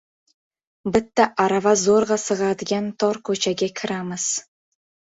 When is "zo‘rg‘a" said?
1.83-2.19